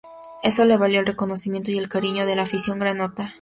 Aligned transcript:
Eso 0.41 0.65
le 0.65 0.77
valió 0.77 0.99
el 0.99 1.05
reconocimiento 1.05 1.69
y 1.69 1.77
el 1.77 1.87
cariño 1.87 2.25
de 2.25 2.35
la 2.35 2.41
afición 2.41 2.79
granota. 2.79 3.29